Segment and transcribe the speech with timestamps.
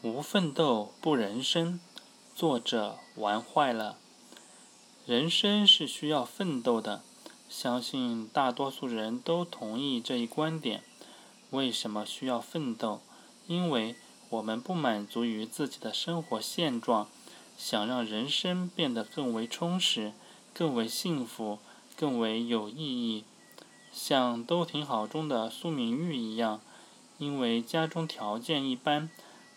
[0.00, 1.80] 无奋斗不人生，
[2.32, 3.96] 作者玩坏了。
[5.04, 7.02] 人生是需要奋斗的，
[7.48, 10.84] 相信大多数人都同意这一观点。
[11.50, 13.00] 为什么需要奋斗？
[13.48, 13.96] 因为
[14.30, 17.08] 我们不满足于自己的生活现状，
[17.56, 20.12] 想让人生变得更为充实、
[20.54, 21.58] 更为幸福、
[21.96, 23.24] 更为有意义。
[23.92, 26.60] 像《都挺好》中的苏明玉一样，
[27.18, 29.10] 因为家中条件一般。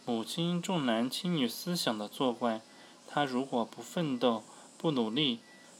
[0.03, 2.61] 母亲重男轻女思想的作怪，
[3.07, 4.43] 他如果不奋斗、
[4.77, 5.39] 不努力，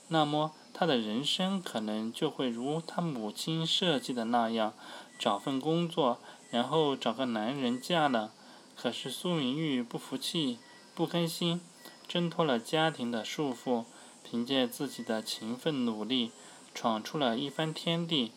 [0.10, 4.74] 那么他的人生可能就会如他母亲设计的那样，
[5.18, 6.20] 找份工作，
[6.52, 8.32] 然后找个男人嫁了。
[8.76, 10.60] 可是苏明玉不服气、
[10.94, 11.62] 不甘心，
[12.08, 13.86] 挣脱了家庭的束缚，
[14.24, 16.32] 凭借自己的勤奋努力，
[16.74, 18.32] 闯出了一番天地。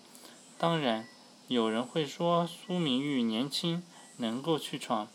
[0.57, 1.07] 当然，
[1.49, 3.83] 有人会说苏明玉年轻，
[4.17, 5.09] 能够去闯。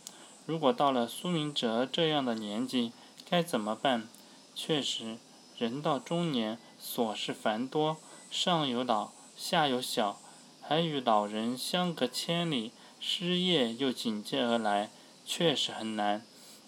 [0.50, 2.92] 如果到了苏明哲这样的年纪，
[3.30, 4.08] 该怎么办？
[4.56, 5.20] 确实，
[5.60, 7.98] 人到中年，琐事繁多，
[8.32, 10.20] 上有老，下有小，
[10.60, 14.90] 还与老人相隔千里，失业又紧接而来，
[15.24, 16.24] 确实很难。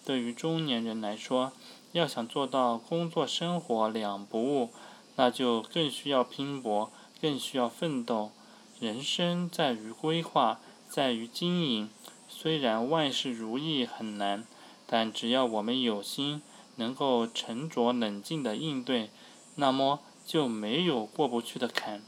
[0.06, 1.52] 对于中年人来说，
[1.94, 4.70] 要想做到工作生活两不误，
[5.16, 8.30] 那就更需要拼搏，更需要奋斗。
[8.80, 11.90] 人生在于规划，在于经营。
[12.42, 14.48] 虽然万事如意很难，
[14.88, 16.42] 但只要我们有心，
[16.78, 19.12] 能够沉着冷静的应对，
[19.58, 22.02] 那么就没有过不去的坎。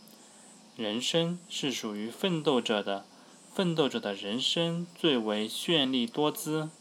[0.76, 3.06] 人生是属于奋斗者的，
[3.54, 6.72] 奋斗者的人生最为绚丽多姿。